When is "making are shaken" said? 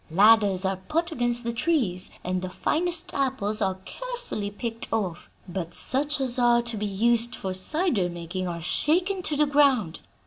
8.09-9.21